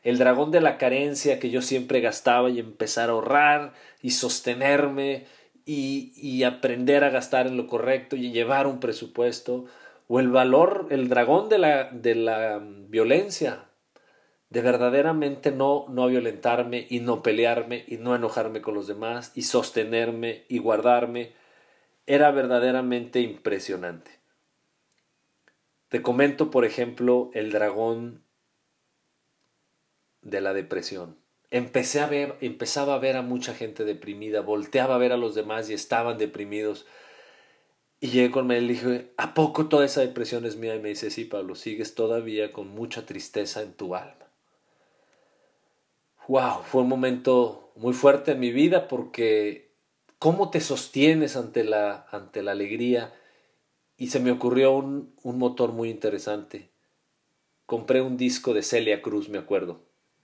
[0.04, 5.26] El dragón de la carencia que yo siempre gastaba y empezar a ahorrar y sostenerme
[5.66, 9.66] y, y aprender a gastar en lo correcto y llevar un presupuesto.
[10.10, 13.66] O el valor, el dragón de la, de la violencia,
[14.50, 19.42] de verdaderamente no, no violentarme y no pelearme y no enojarme con los demás y
[19.44, 21.32] sostenerme y guardarme
[22.06, 24.12] era verdaderamente impresionante.
[25.90, 28.23] Te comento, por ejemplo, el dragón
[30.34, 31.18] de la depresión.
[31.50, 35.36] Empecé a ver, empezaba a ver a mucha gente deprimida, volteaba a ver a los
[35.36, 36.86] demás y estaban deprimidos.
[38.02, 40.76] Y llegué con él y le dije, ¿a poco toda esa depresión es mía?
[40.76, 44.28] Y me dice, sí, Pablo, sigues todavía con mucha tristeza en tu alma.
[46.28, 49.74] Wow, fue un momento muy fuerte en mi vida porque
[50.24, 53.14] ¿Cómo te sostienes ante la, ante la alegría?
[53.98, 56.72] Y se me ocurrió un, un motor muy interesante.
[57.66, 59.84] Compré un disco de Celia Cruz, me acuerdo.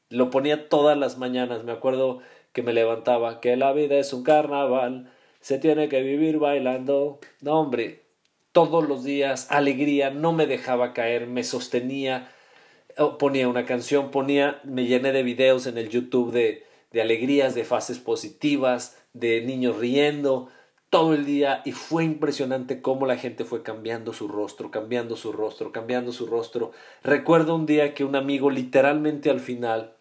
[0.10, 2.20] Lo ponía todas las mañanas, me acuerdo
[2.52, 7.20] que me levantaba, que la vida es un carnaval, se tiene que vivir bailando.
[7.42, 8.04] No, hombre,
[8.52, 12.32] todos los días, alegría, no me dejaba caer, me sostenía,
[13.20, 17.64] ponía una canción, ponía, me llené de videos en el YouTube de, de alegrías, de
[17.64, 20.50] fases positivas, de niños riendo
[20.90, 25.32] todo el día y fue impresionante cómo la gente fue cambiando su rostro, cambiando su
[25.32, 26.72] rostro, cambiando su rostro.
[27.04, 29.94] Recuerdo un día que un amigo literalmente al final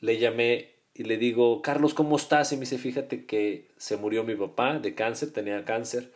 [0.00, 2.52] le llamé y le digo, Carlos, ¿cómo estás?
[2.52, 6.12] Y me dice, fíjate que se murió mi papá de cáncer, tenía cáncer.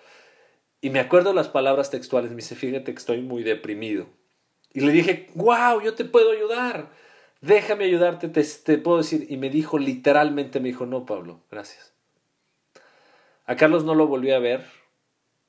[0.81, 4.09] Y me acuerdo las palabras textuales, me dice, fíjate que estoy muy deprimido.
[4.73, 6.91] Y le dije, wow, yo te puedo ayudar,
[7.41, 9.27] déjame ayudarte, te, te puedo decir.
[9.29, 11.93] Y me dijo, literalmente, me dijo, no, Pablo, gracias
[13.47, 14.65] a Carlos no lo volví a ver,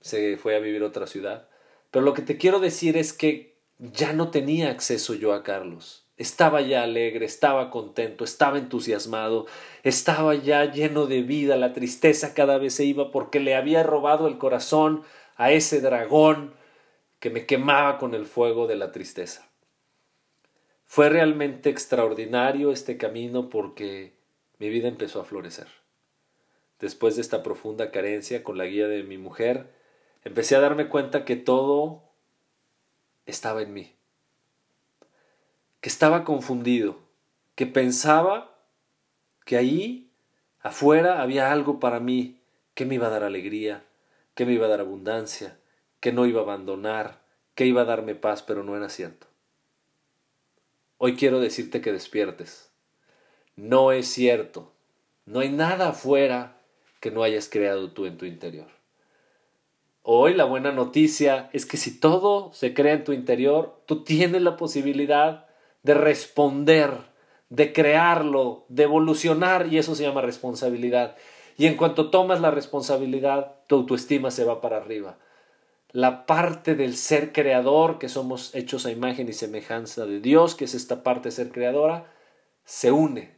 [0.01, 1.47] se fue a vivir a otra ciudad,
[1.91, 6.02] pero lo que te quiero decir es que ya no tenía acceso yo a Carlos.
[6.15, 9.47] Estaba ya alegre, estaba contento, estaba entusiasmado,
[9.81, 14.27] estaba ya lleno de vida, la tristeza cada vez se iba porque le había robado
[14.27, 15.03] el corazón
[15.35, 16.53] a ese dragón
[17.19, 19.49] que me quemaba con el fuego de la tristeza.
[20.85, 24.13] Fue realmente extraordinario este camino porque
[24.59, 25.67] mi vida empezó a florecer.
[26.79, 29.71] Después de esta profunda carencia con la guía de mi mujer,
[30.23, 32.03] empecé a darme cuenta que todo
[33.25, 33.92] estaba en mí,
[35.83, 36.97] que estaba confundido,
[37.55, 38.55] que pensaba
[39.43, 40.09] que ahí
[40.61, 42.39] afuera había algo para mí
[42.73, 43.83] que me iba a dar alegría,
[44.33, 45.59] que me iba a dar abundancia,
[45.99, 47.19] que no iba a abandonar,
[47.53, 49.27] que iba a darme paz, pero no era cierto.
[50.99, 52.71] Hoy quiero decirte que despiertes.
[53.57, 54.71] No es cierto.
[55.25, 56.61] No hay nada afuera
[57.01, 58.69] que no hayas creado tú en tu interior.
[60.01, 64.41] Hoy la buena noticia es que si todo se crea en tu interior, tú tienes
[64.43, 65.49] la posibilidad
[65.83, 66.91] de responder,
[67.49, 71.15] de crearlo, de evolucionar y eso se llama responsabilidad.
[71.57, 75.17] Y en cuanto tomas la responsabilidad, tu autoestima se va para arriba.
[75.91, 80.65] La parte del ser creador, que somos hechos a imagen y semejanza de Dios, que
[80.65, 82.11] es esta parte ser creadora,
[82.65, 83.35] se une,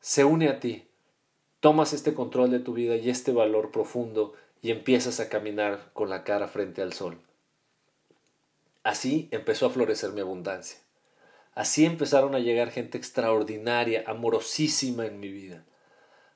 [0.00, 0.90] se une a ti
[1.60, 6.10] tomas este control de tu vida y este valor profundo y empiezas a caminar con
[6.10, 7.18] la cara frente al sol.
[8.82, 10.78] Así empezó a florecer mi abundancia.
[11.54, 15.64] Así empezaron a llegar gente extraordinaria, amorosísima en mi vida.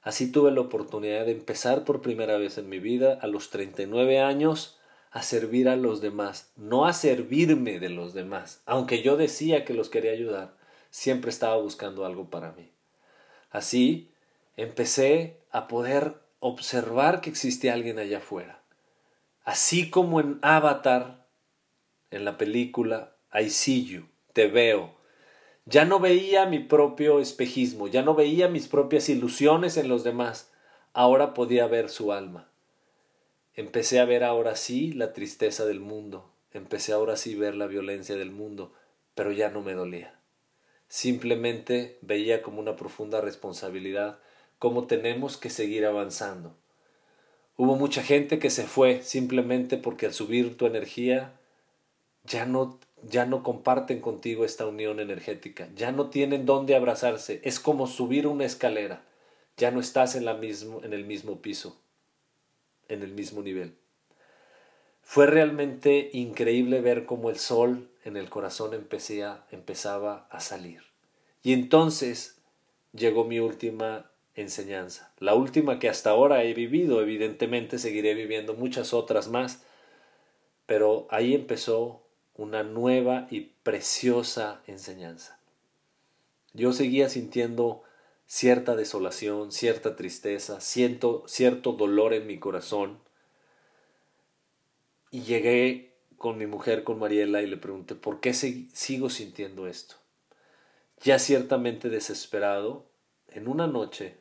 [0.02, 4.20] Así tuve la oportunidad de empezar por primera vez en mi vida a los 39
[4.20, 4.78] años
[5.10, 8.60] a servir a los demás, no a servirme de los demás.
[8.66, 10.56] Aunque yo decía que los quería ayudar,
[10.90, 12.70] siempre estaba buscando algo para mí.
[13.50, 14.10] Así
[14.56, 18.60] empecé a poder observar que existía alguien allá afuera.
[19.44, 21.26] Así como en Avatar,
[22.10, 24.96] en la película I See You, te veo.
[25.66, 30.52] Ya no veía mi propio espejismo, ya no veía mis propias ilusiones en los demás,
[30.92, 32.50] ahora podía ver su alma.
[33.54, 38.16] Empecé a ver ahora sí la tristeza del mundo, empecé ahora sí ver la violencia
[38.16, 38.74] del mundo,
[39.14, 40.18] pero ya no me dolía.
[40.88, 44.18] Simplemente veía como una profunda responsabilidad
[44.58, 46.56] cómo tenemos que seguir avanzando.
[47.56, 51.32] Hubo mucha gente que se fue simplemente porque al subir tu energía
[52.24, 52.78] ya no
[53.08, 58.26] ya no comparten contigo esta unión energética, ya no tienen dónde abrazarse, es como subir
[58.26, 59.02] una escalera,
[59.56, 61.80] ya no estás en, la mismo, en el mismo piso,
[62.88, 63.74] en el mismo nivel.
[65.02, 70.82] Fue realmente increíble ver cómo el sol en el corazón empecía, empezaba a salir.
[71.42, 72.38] Y entonces
[72.92, 78.92] llegó mi última enseñanza, la última que hasta ahora he vivido, evidentemente seguiré viviendo muchas
[78.92, 79.62] otras más,
[80.66, 82.03] pero ahí empezó
[82.36, 85.38] una nueva y preciosa enseñanza.
[86.52, 87.82] Yo seguía sintiendo
[88.26, 92.98] cierta desolación, cierta tristeza, siento cierto dolor en mi corazón.
[95.10, 99.96] Y llegué con mi mujer, con Mariela, y le pregunté, ¿por qué sigo sintiendo esto?
[101.02, 102.86] Ya ciertamente desesperado,
[103.28, 104.16] en una noche,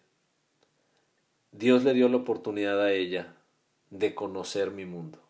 [1.52, 3.36] Dios le dio la oportunidad a ella
[3.90, 5.23] de conocer mi mundo.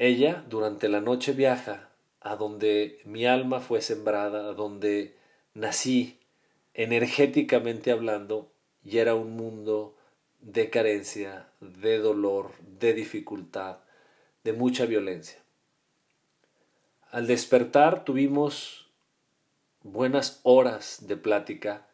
[0.00, 1.90] Ella durante la noche viaja
[2.22, 5.14] a donde mi alma fue sembrada, a donde
[5.52, 6.18] nací
[6.72, 8.50] energéticamente hablando,
[8.82, 9.94] y era un mundo
[10.40, 13.80] de carencia, de dolor, de dificultad,
[14.42, 15.38] de mucha violencia.
[17.10, 18.88] Al despertar tuvimos
[19.82, 21.86] buenas horas de plática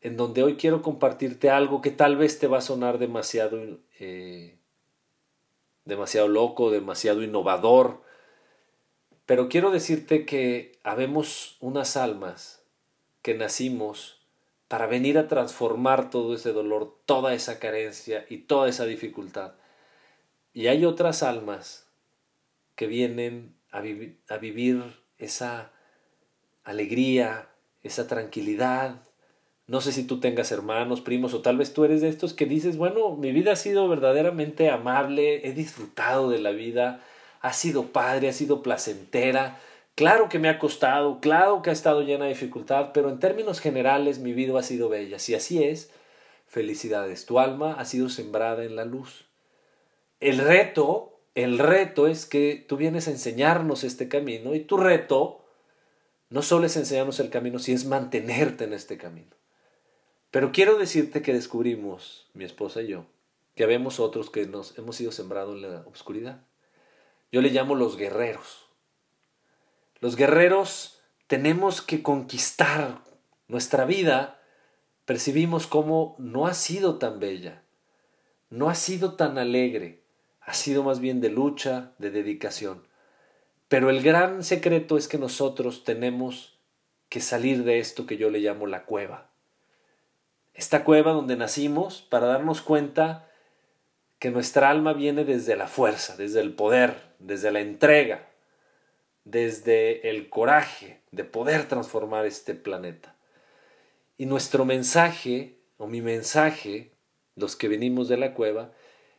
[0.00, 4.59] en donde hoy quiero compartirte algo que tal vez te va a sonar demasiado eh,
[5.84, 8.02] demasiado loco, demasiado innovador.
[9.26, 12.62] Pero quiero decirte que habemos unas almas
[13.22, 14.20] que nacimos
[14.68, 19.54] para venir a transformar todo ese dolor, toda esa carencia y toda esa dificultad.
[20.52, 21.88] Y hay otras almas
[22.76, 25.72] que vienen a, a vivir esa
[26.64, 27.48] alegría,
[27.82, 29.02] esa tranquilidad,
[29.70, 32.44] no sé si tú tengas hermanos, primos o tal vez tú eres de estos que
[32.44, 37.04] dices, bueno, mi vida ha sido verdaderamente amable, he disfrutado de la vida,
[37.40, 39.60] ha sido padre, ha sido placentera.
[39.94, 43.60] Claro que me ha costado, claro que ha estado llena de dificultad, pero en términos
[43.60, 45.20] generales mi vida ha sido bella.
[45.20, 45.92] Si así es,
[46.48, 49.26] felicidades, tu alma ha sido sembrada en la luz.
[50.18, 55.44] El reto, el reto es que tú vienes a enseñarnos este camino y tu reto
[56.28, 59.39] no solo es enseñarnos el camino, sino es mantenerte en este camino.
[60.30, 63.06] Pero quiero decirte que descubrimos, mi esposa y yo,
[63.56, 66.44] que habemos otros que nos hemos sido sembrados en la oscuridad.
[67.32, 68.66] Yo le llamo los guerreros.
[69.98, 73.02] Los guerreros tenemos que conquistar
[73.48, 74.40] nuestra vida.
[75.04, 77.64] Percibimos cómo no ha sido tan bella,
[78.50, 80.04] no ha sido tan alegre,
[80.40, 82.86] ha sido más bien de lucha, de dedicación.
[83.68, 86.58] Pero el gran secreto es que nosotros tenemos
[87.08, 89.29] que salir de esto que yo le llamo la cueva
[90.54, 93.28] esta cueva donde nacimos para darnos cuenta
[94.18, 98.28] que nuestra alma viene desde la fuerza, desde el poder, desde la entrega,
[99.24, 103.16] desde el coraje de poder transformar este planeta.
[104.18, 106.92] Y nuestro mensaje, o mi mensaje,
[107.36, 108.72] los que venimos de la cueva,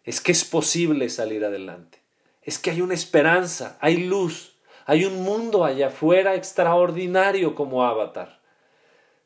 [0.04, 2.00] es que es posible salir adelante.
[2.44, 8.41] Es que hay una esperanza, hay luz, hay un mundo allá afuera extraordinario como avatar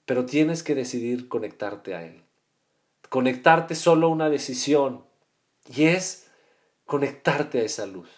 [0.06, 2.22] pero tienes que decidir conectarte a Él.
[3.10, 5.04] Conectarte solo una decisión
[5.74, 6.28] y es
[6.86, 8.10] conectarte a esa luz,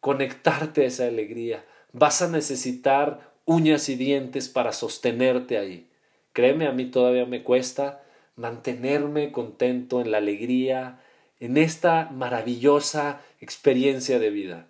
[0.00, 1.64] conectarte a esa alegría.
[1.92, 5.90] Vas a necesitar uñas y dientes para sostenerte ahí.
[6.32, 8.02] Créeme, a mí todavía me cuesta
[8.36, 11.00] mantenerme contento en la alegría,
[11.40, 14.66] en esta maravillosa experiencia de vida.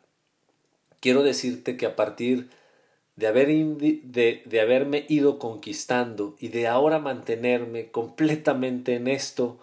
[1.01, 2.64] Quiero decirte que a partir de,
[3.23, 9.59] haber de, de haberme ido conquistando y de ahora mantenerme completamente en esto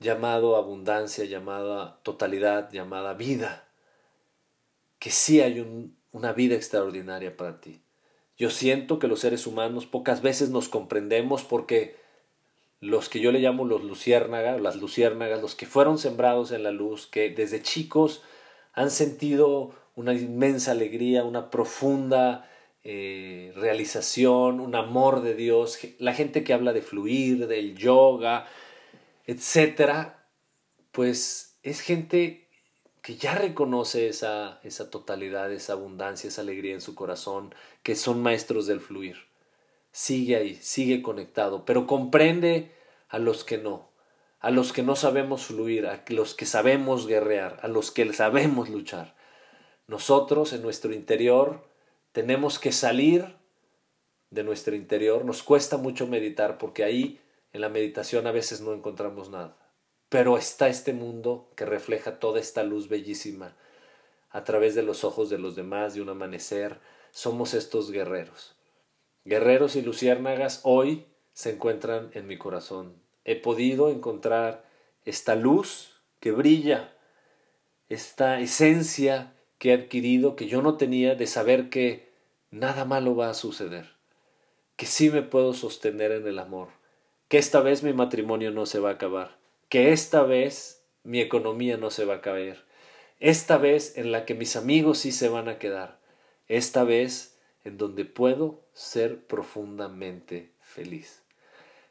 [0.00, 3.68] llamado abundancia, llamada totalidad, llamada vida,
[4.98, 7.82] que sí hay una vida extraordinaria para ti.
[8.38, 11.96] Yo siento que los seres humanos pocas veces nos comprendemos porque
[12.80, 16.70] los que yo le llamo los luciérnagas, las luciérnagas, los que fueron sembrados en la
[16.70, 18.22] luz, que desde chicos
[18.72, 22.48] han sentido una inmensa alegría, una profunda
[22.82, 28.46] eh, realización, un amor de Dios, la gente que habla de fluir, del yoga,
[29.26, 30.26] etcétera,
[30.92, 32.48] pues es gente
[33.02, 38.22] que ya reconoce esa, esa totalidad, esa abundancia, esa alegría en su corazón, que son
[38.22, 39.16] maestros del fluir.
[39.92, 42.72] Sigue ahí, sigue conectado, pero comprende
[43.08, 43.90] a los que no,
[44.38, 48.68] a los que no sabemos fluir, a los que sabemos guerrear, a los que sabemos
[48.68, 49.14] luchar.
[49.86, 51.69] Nosotros en nuestro interior
[52.12, 53.36] tenemos que salir
[54.30, 55.24] de nuestro interior.
[55.24, 57.20] Nos cuesta mucho meditar porque ahí
[57.52, 59.56] en la meditación a veces no encontramos nada.
[60.08, 63.56] Pero está este mundo que refleja toda esta luz bellísima
[64.30, 66.80] a través de los ojos de los demás, de un amanecer.
[67.10, 68.56] Somos estos guerreros.
[69.24, 73.00] Guerreros y luciérnagas hoy se encuentran en mi corazón.
[73.24, 74.64] He podido encontrar
[75.04, 76.96] esta luz que brilla,
[77.88, 82.08] esta esencia que he adquirido que yo no tenía de saber que
[82.50, 83.90] nada malo va a suceder,
[84.76, 86.68] que sí me puedo sostener en el amor,
[87.28, 89.36] que esta vez mi matrimonio no se va a acabar,
[89.68, 92.64] que esta vez mi economía no se va a caer,
[93.18, 96.00] esta vez en la que mis amigos sí se van a quedar,
[96.48, 101.20] esta vez en donde puedo ser profundamente feliz.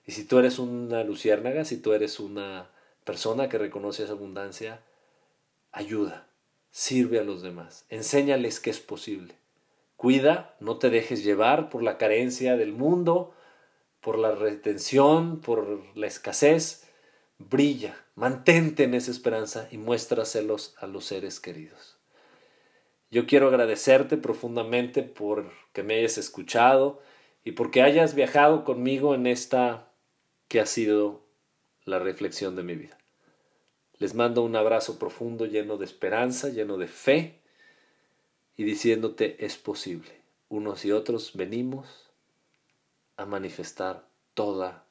[0.07, 2.71] Y si tú eres una luciérnaga, si tú eres una
[3.03, 4.81] persona que reconoce esa abundancia,
[5.71, 6.28] ayuda,
[6.71, 9.35] sirve a los demás, enséñales que es posible.
[9.95, 13.33] Cuida, no te dejes llevar por la carencia del mundo,
[14.01, 16.87] por la retención, por la escasez.
[17.37, 21.97] Brilla, mantente en esa esperanza y muéstraselos a los seres queridos.
[23.11, 27.01] Yo quiero agradecerte profundamente por que me hayas escuchado
[27.43, 29.91] y porque hayas viajado conmigo en esta
[30.47, 31.25] que ha sido
[31.85, 32.98] la reflexión de mi vida.
[33.99, 37.41] Les mando un abrazo profundo lleno de esperanza, lleno de fe
[38.55, 40.21] y diciéndote es posible.
[40.47, 42.09] Unos y otros venimos
[43.17, 44.85] a manifestar toda,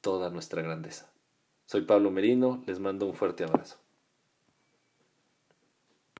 [0.00, 1.12] toda nuestra grandeza.
[1.66, 3.81] Soy Pablo Merino, les mando un fuerte abrazo.